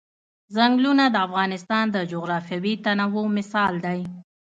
[0.55, 3.99] ځنګلونه د افغانستان د جغرافیوي تنوع مثال دی.